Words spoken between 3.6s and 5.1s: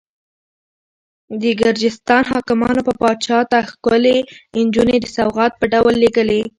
ښکلې نجونې د